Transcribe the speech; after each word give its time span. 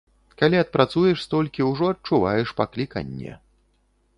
Калі 0.41 0.57
адпрацуеш 0.61 1.17
столькі, 1.25 1.65
ужо 1.73 1.91
адчуваеш 1.95 2.55
пакліканне. 2.63 3.39